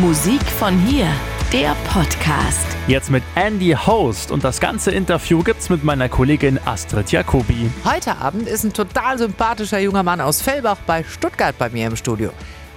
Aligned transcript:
Musik 0.00 0.42
von 0.42 0.78
hier, 0.78 1.08
der 1.54 1.74
Podcast. 1.88 2.66
Jetzt 2.86 3.10
mit 3.10 3.22
Andy 3.34 3.70
Host 3.70 4.30
und 4.30 4.44
das 4.44 4.60
ganze 4.60 4.90
Interview 4.90 5.42
gibt's 5.42 5.70
mit 5.70 5.84
meiner 5.84 6.10
Kollegin 6.10 6.60
Astrid 6.66 7.10
Jacobi. 7.10 7.70
Heute 7.82 8.14
Abend 8.18 8.46
ist 8.46 8.64
ein 8.64 8.74
total 8.74 9.16
sympathischer 9.16 9.78
junger 9.78 10.02
Mann 10.02 10.20
aus 10.20 10.42
Fellbach 10.42 10.76
bei 10.86 11.02
Stuttgart 11.02 11.56
bei 11.56 11.70
mir 11.70 11.86
im 11.86 11.96
Studio. 11.96 12.30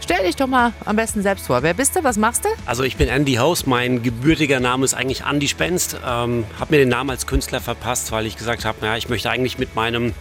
Stell 0.00 0.26
dich 0.26 0.34
doch 0.34 0.48
mal 0.48 0.72
am 0.84 0.96
besten 0.96 1.22
selbst 1.22 1.46
vor. 1.46 1.62
Wer 1.62 1.74
bist 1.74 1.94
du? 1.94 2.02
Was 2.02 2.16
machst 2.16 2.46
du? 2.46 2.48
Also 2.66 2.82
ich 2.82 2.96
bin 2.96 3.08
Andy 3.08 3.34
Host. 3.34 3.68
Mein 3.68 4.02
gebürtiger 4.02 4.58
Name 4.58 4.84
ist 4.84 4.94
eigentlich 4.94 5.24
Andy 5.24 5.46
Spenst. 5.46 5.96
Ähm, 6.04 6.44
hab 6.58 6.72
mir 6.72 6.78
den 6.78 6.88
Namen 6.88 7.10
als 7.10 7.28
Künstler 7.28 7.60
verpasst, 7.60 8.10
weil 8.10 8.26
ich 8.26 8.36
gesagt 8.36 8.64
habe, 8.64 8.78
naja, 8.80 8.96
ich 8.96 9.08
möchte 9.08 9.30
eigentlich 9.30 9.58
mit 9.58 9.76
meinem 9.76 10.14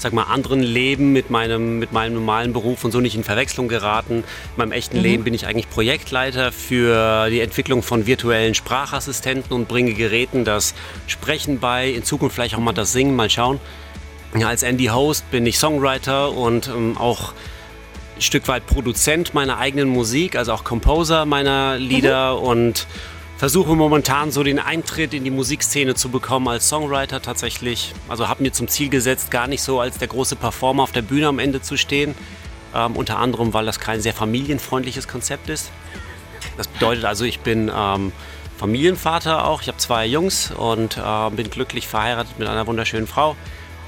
sag 0.00 0.12
mal, 0.12 0.24
anderen 0.24 0.62
Leben 0.62 1.12
mit 1.12 1.30
meinem, 1.30 1.78
mit 1.78 1.92
meinem 1.92 2.14
normalen 2.14 2.52
Beruf 2.52 2.84
und 2.84 2.92
so 2.92 3.00
nicht 3.00 3.14
in 3.14 3.24
Verwechslung 3.24 3.68
geraten. 3.68 4.18
In 4.18 4.24
meinem 4.56 4.72
echten 4.72 4.98
mhm. 4.98 5.02
Leben 5.02 5.24
bin 5.24 5.34
ich 5.34 5.46
eigentlich 5.46 5.68
Projektleiter 5.70 6.52
für 6.52 7.28
die 7.30 7.40
Entwicklung 7.40 7.82
von 7.82 8.06
virtuellen 8.06 8.54
Sprachassistenten 8.54 9.52
und 9.52 9.68
bringe 9.68 9.94
Geräten 9.94 10.44
das 10.44 10.74
Sprechen 11.06 11.60
bei, 11.60 11.90
in 11.90 12.04
Zukunft 12.04 12.34
vielleicht 12.34 12.54
auch 12.54 12.60
mal 12.60 12.72
das 12.72 12.92
Singen, 12.92 13.14
mal 13.14 13.30
schauen. 13.30 13.60
Als 14.44 14.62
Andy 14.62 14.86
Host 14.86 15.30
bin 15.30 15.44
ich 15.44 15.58
Songwriter 15.58 16.32
und 16.32 16.68
ähm, 16.68 16.96
auch 16.96 17.32
ein 18.16 18.22
Stück 18.22 18.46
weit 18.48 18.66
Produzent 18.66 19.34
meiner 19.34 19.58
eigenen 19.58 19.88
Musik, 19.88 20.36
also 20.36 20.52
auch 20.52 20.62
Composer 20.62 21.24
meiner 21.24 21.78
Lieder 21.78 22.36
mhm. 22.36 22.46
und 22.46 22.86
versuche 23.40 23.74
momentan 23.74 24.30
so 24.30 24.42
den 24.42 24.58
Eintritt 24.58 25.14
in 25.14 25.24
die 25.24 25.30
Musikszene 25.30 25.94
zu 25.94 26.10
bekommen 26.10 26.46
als 26.46 26.68
Songwriter 26.68 27.22
tatsächlich. 27.22 27.94
Also 28.06 28.28
habe 28.28 28.42
mir 28.42 28.52
zum 28.52 28.68
Ziel 28.68 28.90
gesetzt, 28.90 29.30
gar 29.30 29.46
nicht 29.46 29.62
so 29.62 29.80
als 29.80 29.96
der 29.96 30.08
große 30.08 30.36
Performer 30.36 30.82
auf 30.82 30.92
der 30.92 31.00
Bühne 31.00 31.28
am 31.28 31.38
Ende 31.38 31.62
zu 31.62 31.78
stehen. 31.78 32.14
Ähm, 32.74 32.96
unter 32.96 33.18
anderem, 33.18 33.54
weil 33.54 33.64
das 33.64 33.80
kein 33.80 34.02
sehr 34.02 34.12
familienfreundliches 34.12 35.08
Konzept 35.08 35.48
ist. 35.48 35.70
Das 36.58 36.68
bedeutet 36.68 37.06
also, 37.06 37.24
ich 37.24 37.40
bin 37.40 37.72
ähm, 37.74 38.12
Familienvater 38.58 39.46
auch. 39.46 39.62
Ich 39.62 39.68
habe 39.68 39.78
zwei 39.78 40.04
Jungs 40.04 40.50
und 40.50 40.98
äh, 40.98 41.30
bin 41.30 41.48
glücklich 41.48 41.88
verheiratet 41.88 42.38
mit 42.38 42.46
einer 42.46 42.66
wunderschönen 42.66 43.06
Frau 43.06 43.36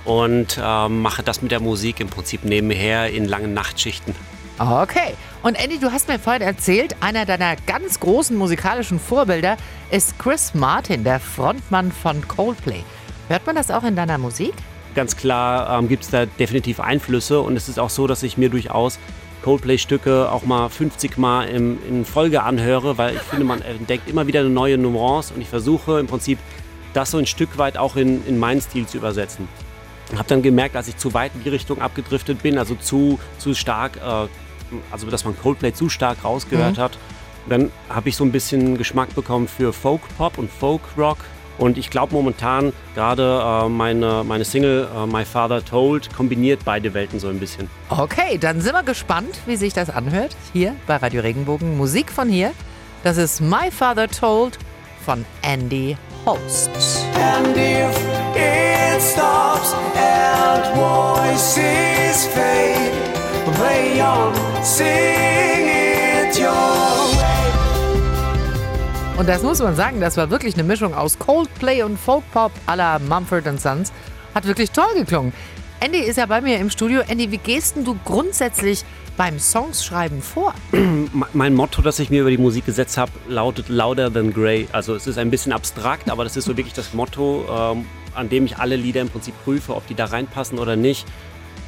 und 0.07 0.59
äh, 0.59 0.89
mache 0.89 1.23
das 1.23 1.43
mit 1.43 1.53
der 1.53 1.61
Musik 1.61 2.01
im 2.01 2.09
Prinzip 2.09 2.45
nebenher 2.45 3.11
in 3.11 3.27
langen 3.27 3.53
Nachtschichten. 3.53 4.15
Okay. 4.59 5.15
Und 5.43 5.55
Andy, 5.57 5.79
du 5.79 5.91
hast 5.91 6.09
mir 6.09 6.19
vorhin 6.19 6.43
erzählt, 6.43 6.95
einer 7.01 7.27
deiner 7.27 7.57
ganz 7.67 7.99
großen 7.99 8.37
musikalischen 8.37 9.01
Vorbilder 9.01 9.57
ist 9.91 10.19
Chris 10.19 10.55
Martin, 10.55 11.05
der 11.05 11.19
Frontmann 11.19 11.91
von 11.91 12.27
Coldplay. 12.29 12.85
Hört 13.29 13.47
man 13.47 13.57
das 13.57 13.71
auch 13.71 13.83
in 13.83 13.97
deiner 13.97 14.19
Musik? 14.19 14.53
Ganz 14.95 15.17
klar 15.17 15.79
ähm, 15.79 15.89
gibt 15.89 16.05
es 16.05 16.11
da 16.11 16.27
definitiv 16.27 16.79
Einflüsse 16.79 17.41
und 17.41 17.57
es 17.57 17.69
ist 17.69 17.79
auch 17.79 17.91
so, 17.91 18.07
dass 18.07 18.23
ich 18.23 18.37
mir 18.37 18.51
durchaus 18.51 18.99
Coldplay-Stücke 19.43 20.31
auch 20.31 20.45
mal 20.45 20.69
50 20.69 21.19
Mal 21.19 21.49
im, 21.49 21.79
in 21.89 22.05
Folge 22.05 22.43
anhöre, 22.43 22.99
weil 22.99 23.17
ich 23.17 23.23
finde, 23.23 23.45
man 23.45 23.63
entdeckt 23.63 24.09
immer 24.09 24.27
wieder 24.27 24.41
eine 24.41 24.51
neue 24.51 24.79
Nuance 24.79 25.35
und 25.35 25.41
ich 25.41 25.49
versuche 25.49 25.99
im 25.99 26.07
Prinzip 26.07 26.39
das 26.93 27.11
so 27.11 27.19
ein 27.19 27.27
Stück 27.27 27.59
weit 27.59 27.79
auch 27.79 27.97
in, 27.97 28.25
in 28.27 28.39
meinen 28.39 28.61
Stil 28.61 28.87
zu 28.87 28.99
übersetzen. 28.99 29.49
Habe 30.17 30.29
dann 30.29 30.43
gemerkt, 30.43 30.77
als 30.77 30.89
ich 30.89 30.97
zu 30.99 31.15
weit 31.15 31.33
in 31.35 31.43
die 31.43 31.49
Richtung 31.49 31.81
abgedriftet 31.81 32.43
bin, 32.43 32.59
also 32.59 32.75
zu, 32.75 33.19
zu 33.39 33.55
stark 33.55 33.97
äh, 33.97 34.29
also 34.91 35.09
dass 35.11 35.25
man 35.25 35.39
Coldplay 35.39 35.73
zu 35.73 35.89
stark 35.89 36.25
rausgehört 36.25 36.77
mhm. 36.77 36.83
hat. 36.83 36.99
Dann 37.49 37.71
habe 37.89 38.09
ich 38.09 38.17
so 38.17 38.25
ein 38.25 38.33
bisschen 38.33 38.79
Geschmack 38.79 39.15
bekommen 39.15 39.49
für 39.49 39.73
Folk 39.73 40.03
Pop 40.17 40.39
und 40.39 40.51
Folk 40.51 40.83
Rock. 40.97 41.19
Und 41.59 41.77
ich 41.77 41.91
glaube 41.91 42.15
momentan 42.15 42.73
gerade 42.95 43.43
äh, 43.45 43.69
meine, 43.69 44.25
meine 44.25 44.45
Single 44.45 44.89
äh, 44.95 45.07
My 45.07 45.25
Father 45.25 45.65
Told 45.65 46.15
kombiniert 46.15 46.61
beide 46.65 46.95
Welten 46.95 47.21
so 47.21 47.29
ein 47.29 47.39
bisschen. 47.39 47.69
Okay, 47.89 48.39
dann 48.39 48.61
sind 48.61 48.73
wir 48.73 48.83
gespannt, 48.83 49.41
wie 49.47 49.57
sich 49.57 49.75
das 49.75 49.91
anhört. 49.91 50.35
Hier 50.53 50.75
bei 50.87 50.97
Radio 50.97 51.21
Regenbogen. 51.21 51.77
Musik 51.77 52.11
von 52.11 52.29
hier. 52.29 52.53
Das 53.05 53.17
ist 53.17 53.41
My 53.41 53.71
Father 53.71 54.09
Told 54.09 54.59
von 55.05 55.25
Andy 55.43 55.97
Host. 56.25 56.71
And 57.15 57.57
if 57.57 57.99
it 58.37 59.03
stops 59.03 59.75
and 59.97 60.65
voices 60.77 62.27
fade 62.29 63.22
play 63.57 64.01
on, 64.03 64.33
sing 64.63 65.69
it 65.69 66.39
your 66.39 66.53
way. 67.17 67.33
Und 69.19 69.29
das 69.29 69.43
muss 69.43 69.61
man 69.61 69.77
sagen, 69.77 70.01
das 70.01 70.17
war 70.17 70.31
wirklich 70.31 70.55
eine 70.55 70.65
Mischung 70.65 70.95
aus 70.95 71.19
Coldplay 71.19 71.83
und 71.83 71.99
Folkpop 71.99 72.51
à 72.67 72.77
la 72.77 72.99
Mumford 72.99 73.45
Sons. 73.61 73.93
Hat 74.35 74.47
wirklich 74.47 74.71
toll 74.71 74.95
geklungen. 74.97 75.33
Andy 75.81 75.99
ist 75.99 76.17
ja 76.17 76.27
bei 76.27 76.41
mir 76.41 76.59
im 76.59 76.71
Studio. 76.71 77.03
Andy, 77.09 77.31
wie 77.31 77.39
gehst 77.39 77.77
du 77.77 77.97
grundsätzlich 78.05 78.85
beim 79.17 79.39
Songschreiben 79.39 80.23
vor? 80.23 80.55
Mein 81.33 81.55
Motto, 81.55 81.83
das 81.83 81.99
ich 81.99 82.09
mir 82.09 82.23
über 82.23 82.31
die 82.31 82.39
Musik 82.39 82.67
gesetzt 82.67 82.97
habe, 82.97 83.13
lautet 83.29 83.69
Louder 83.69 84.13
Than 84.13 84.33
Grey. 84.33 84.69
Also 84.73 84.95
es 84.95 85.07
ist 85.07 85.19
ein 85.19 85.31
bisschen 85.31 85.53
abstrakt, 85.53 86.11
aber 86.11 86.25
das 86.25 86.37
ist 86.37 86.45
so 86.45 86.57
wirklich 86.57 86.75
das 86.75 86.95
Motto, 86.95 87.45
ähm, 87.49 87.87
an 88.15 88.29
dem 88.29 88.47
ich 88.47 88.59
alle 88.59 88.77
Lieder 88.77 89.01
im 89.01 89.09
Prinzip 89.09 89.35
prüfe, 89.45 89.75
ob 89.75 89.87
die 89.87 89.95
da 89.95 90.07
reinpassen 90.07 90.59
oder 90.59 90.77
nicht. 90.77 91.07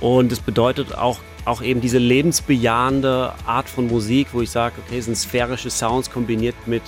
Und 0.00 0.32
es 0.32 0.40
bedeutet 0.40 0.96
auch, 0.96 1.18
auch 1.44 1.62
eben 1.62 1.80
diese 1.80 1.98
lebensbejahende 1.98 3.32
Art 3.46 3.68
von 3.68 3.86
Musik, 3.86 4.28
wo 4.32 4.40
ich 4.40 4.50
sage, 4.50 4.76
okay, 4.84 4.98
es 4.98 5.04
sind 5.06 5.16
sphärische 5.16 5.70
Sounds 5.70 6.10
kombiniert 6.10 6.54
mit 6.66 6.82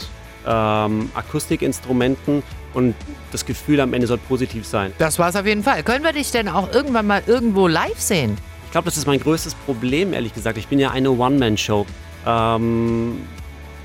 ähm, 0.46 1.10
Akustikinstrumenten 1.14 2.42
und 2.74 2.94
das 3.32 3.44
Gefühl 3.44 3.80
am 3.80 3.92
Ende 3.94 4.06
soll 4.06 4.18
positiv 4.18 4.66
sein. 4.66 4.92
Das 4.98 5.18
war 5.18 5.28
es 5.28 5.36
auf 5.36 5.46
jeden 5.46 5.62
Fall. 5.62 5.82
Können 5.82 6.04
wir 6.04 6.12
dich 6.12 6.30
denn 6.30 6.48
auch 6.48 6.72
irgendwann 6.72 7.06
mal 7.06 7.22
irgendwo 7.26 7.66
live 7.66 7.98
sehen? 7.98 8.36
Ich 8.66 8.72
glaube, 8.72 8.86
das 8.86 8.96
ist 8.96 9.06
mein 9.06 9.20
größtes 9.20 9.54
Problem, 9.54 10.12
ehrlich 10.12 10.34
gesagt. 10.34 10.58
Ich 10.58 10.68
bin 10.68 10.78
ja 10.78 10.90
eine 10.90 11.10
One-Man-Show. 11.10 11.86
Ähm, 12.26 13.20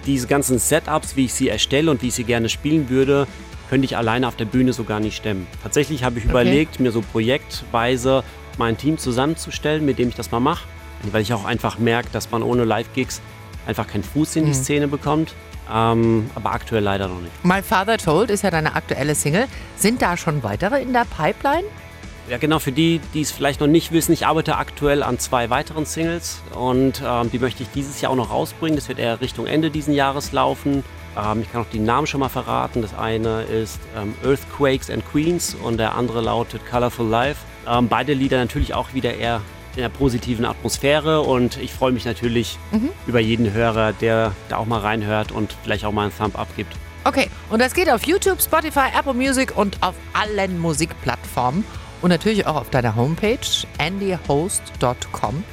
diese 0.05 0.27
ganzen 0.27 0.59
Setups, 0.59 1.15
wie 1.15 1.25
ich 1.25 1.33
sie 1.33 1.49
erstelle 1.49 1.91
und 1.91 2.01
wie 2.01 2.07
ich 2.07 2.15
sie 2.15 2.23
gerne 2.23 2.49
spielen 2.49 2.89
würde, 2.89 3.27
könnte 3.69 3.85
ich 3.85 3.95
alleine 3.95 4.27
auf 4.27 4.35
der 4.35 4.45
Bühne 4.45 4.73
so 4.73 4.83
gar 4.83 4.99
nicht 4.99 5.15
stemmen. 5.15 5.47
Tatsächlich 5.63 6.03
habe 6.03 6.19
ich 6.19 6.25
okay. 6.25 6.31
überlegt, 6.31 6.79
mir 6.79 6.91
so 6.91 7.01
projektweise 7.01 8.23
mein 8.57 8.77
Team 8.77 8.97
zusammenzustellen, 8.97 9.85
mit 9.85 9.99
dem 9.99 10.09
ich 10.09 10.15
das 10.15 10.31
mal 10.31 10.39
mache. 10.39 10.65
Weil 11.11 11.21
ich 11.21 11.33
auch 11.33 11.45
einfach 11.45 11.79
merke, 11.79 12.09
dass 12.11 12.29
man 12.31 12.43
ohne 12.43 12.63
Live-Gigs 12.63 13.21
einfach 13.65 13.87
keinen 13.87 14.03
Fuß 14.03 14.35
in 14.35 14.45
die 14.45 14.51
mhm. 14.51 14.55
Szene 14.55 14.87
bekommt. 14.87 15.33
Ähm, 15.71 16.29
aber 16.35 16.51
aktuell 16.51 16.83
leider 16.83 17.07
noch 17.07 17.21
nicht. 17.21 17.31
My 17.43 17.61
Father 17.61 17.97
Told 17.97 18.29
ist 18.29 18.43
ja 18.43 18.51
deine 18.51 18.75
aktuelle 18.75 19.15
Single. 19.15 19.45
Sind 19.75 20.01
da 20.01 20.17
schon 20.17 20.43
weitere 20.43 20.81
in 20.81 20.93
der 20.93 21.05
Pipeline? 21.05 21.63
Ja, 22.29 22.37
genau, 22.37 22.59
für 22.59 22.71
die, 22.71 23.01
die 23.13 23.21
es 23.21 23.31
vielleicht 23.31 23.59
noch 23.59 23.67
nicht 23.67 23.91
wissen, 23.91 24.13
ich 24.13 24.25
arbeite 24.25 24.57
aktuell 24.57 25.03
an 25.03 25.19
zwei 25.19 25.49
weiteren 25.49 25.85
Singles 25.85 26.41
und 26.53 27.01
ähm, 27.05 27.31
die 27.31 27.39
möchte 27.39 27.63
ich 27.63 27.69
dieses 27.71 27.99
Jahr 27.99 28.11
auch 28.11 28.15
noch 28.15 28.29
rausbringen. 28.29 28.75
Das 28.75 28.87
wird 28.87 28.99
eher 28.99 29.19
Richtung 29.21 29.47
Ende 29.47 29.71
dieses 29.71 29.95
Jahres 29.95 30.31
laufen. 30.31 30.83
Ähm, 31.17 31.41
ich 31.41 31.51
kann 31.51 31.61
auch 31.61 31.69
die 31.71 31.79
Namen 31.79 32.07
schon 32.07 32.19
mal 32.19 32.29
verraten. 32.29 32.81
Das 32.81 32.93
eine 32.93 33.43
ist 33.43 33.79
ähm, 33.97 34.13
Earthquakes 34.23 34.89
and 34.89 35.05
Queens 35.11 35.55
und 35.55 35.77
der 35.77 35.95
andere 35.95 36.21
lautet 36.21 36.61
Colorful 36.69 37.07
Life. 37.07 37.41
Ähm, 37.67 37.87
beide 37.87 38.13
Lieder 38.13 38.37
natürlich 38.37 38.73
auch 38.73 38.93
wieder 38.93 39.15
eher 39.15 39.41
in 39.75 39.83
einer 39.83 39.89
positiven 39.89 40.45
Atmosphäre 40.45 41.21
und 41.21 41.57
ich 41.57 41.71
freue 41.71 41.91
mich 41.91 42.05
natürlich 42.05 42.57
mhm. 42.71 42.89
über 43.07 43.19
jeden 43.19 43.53
Hörer, 43.53 43.93
der 43.93 44.33
da 44.49 44.57
auch 44.57 44.65
mal 44.65 44.79
reinhört 44.79 45.31
und 45.31 45.55
vielleicht 45.63 45.85
auch 45.85 45.91
mal 45.91 46.03
einen 46.03 46.17
Thumb 46.17 46.37
up 46.37 46.47
gibt. 46.55 46.75
Okay, 47.03 47.29
und 47.49 47.59
das 47.59 47.73
geht 47.73 47.89
auf 47.89 48.05
YouTube, 48.05 48.41
Spotify, 48.41 48.89
Apple 48.97 49.13
Music 49.13 49.57
und 49.57 49.81
auf 49.81 49.95
allen 50.13 50.59
Musikplattformen 50.59 51.63
und 52.01 52.09
natürlich 52.09 52.45
auch 52.45 52.55
auf 52.55 52.69
deiner 52.69 52.95
Homepage 52.95 53.39
andyhost.com. 53.79 55.43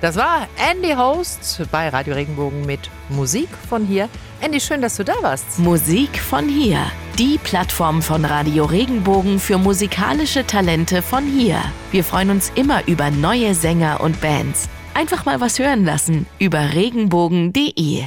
Das 0.00 0.16
war 0.16 0.48
Andy 0.56 0.92
Host 0.92 1.62
bei 1.70 1.90
Radio 1.90 2.14
Regenbogen 2.14 2.64
mit 2.64 2.90
Musik 3.10 3.50
von 3.68 3.84
hier. 3.84 4.08
Andy, 4.40 4.58
schön, 4.58 4.80
dass 4.80 4.96
du 4.96 5.04
da 5.04 5.12
warst. 5.20 5.58
Musik 5.58 6.18
von 6.18 6.48
hier. 6.48 6.90
Die 7.18 7.36
Plattform 7.36 8.00
von 8.00 8.24
Radio 8.24 8.64
Regenbogen 8.64 9.38
für 9.38 9.58
musikalische 9.58 10.46
Talente 10.46 11.02
von 11.02 11.26
hier. 11.26 11.62
Wir 11.92 12.02
freuen 12.02 12.30
uns 12.30 12.50
immer 12.54 12.86
über 12.88 13.10
neue 13.10 13.54
Sänger 13.54 14.00
und 14.00 14.18
Bands. 14.22 14.70
Einfach 14.94 15.26
mal 15.26 15.42
was 15.42 15.58
hören 15.58 15.84
lassen 15.84 16.26
über 16.38 16.72
regenbogen.de. 16.72 18.04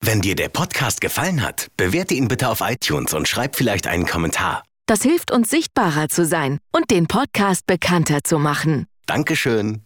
Wenn 0.00 0.20
dir 0.20 0.34
der 0.34 0.48
Podcast 0.48 1.00
gefallen 1.00 1.42
hat, 1.42 1.68
bewerte 1.76 2.14
ihn 2.14 2.26
bitte 2.26 2.48
auf 2.48 2.60
iTunes 2.60 3.14
und 3.14 3.28
schreib 3.28 3.54
vielleicht 3.54 3.86
einen 3.86 4.04
Kommentar. 4.04 4.64
Das 4.86 5.02
hilft 5.02 5.30
uns 5.30 5.48
sichtbarer 5.48 6.08
zu 6.08 6.26
sein 6.26 6.58
und 6.72 6.90
den 6.90 7.06
Podcast 7.06 7.66
bekannter 7.66 8.24
zu 8.24 8.40
machen. 8.40 8.86
Dankeschön. 9.06 9.84